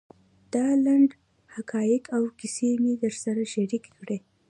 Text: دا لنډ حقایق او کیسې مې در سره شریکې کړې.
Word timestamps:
دا 0.53 0.67
لنډ 0.85 1.09
حقایق 1.55 2.03
او 2.15 2.23
کیسې 2.39 2.69
مې 2.81 2.93
در 3.01 3.13
سره 3.23 3.41
شریکې 3.53 3.91
کړې. 3.97 4.17